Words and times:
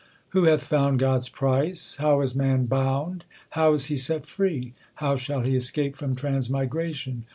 Who 0.29 0.45
hath 0.45 0.63
found 0.63 0.97
God 0.97 1.17
s 1.17 1.29
price? 1.29 1.97
How 1.97 2.21
is 2.21 2.33
man 2.33 2.65
bound? 2.65 3.23
How 3.51 3.73
is 3.73 3.85
he 3.85 3.95
set 3.95 4.25
free? 4.25 4.73
How 4.95 5.15
shall 5.15 5.41
he 5.43 5.55
escape 5.55 5.95
from 5.95 6.15
transmigration 6.15 7.25